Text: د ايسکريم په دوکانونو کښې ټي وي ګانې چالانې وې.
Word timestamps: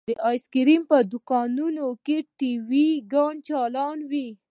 د 0.09 0.11
ايسکريم 0.29 0.81
په 0.91 0.97
دوکانونو 1.11 1.85
کښې 2.05 2.17
ټي 2.37 2.51
وي 2.69 2.87
ګانې 3.11 3.41
چالانې 3.47 4.05
وې. 4.11 4.27